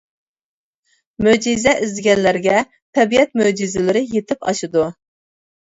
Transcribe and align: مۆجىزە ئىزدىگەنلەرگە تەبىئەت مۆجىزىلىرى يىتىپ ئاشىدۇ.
مۆجىزە 1.27 1.75
ئىزدىگەنلەرگە 1.83 2.57
تەبىئەت 2.71 3.39
مۆجىزىلىرى 3.45 4.05
يىتىپ 4.17 4.51
ئاشىدۇ. 4.53 4.93